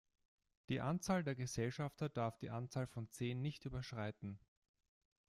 [0.69, 4.39] Die Anzahl der Gesellschafter darf die Anzahl von zehn nicht überschreiten.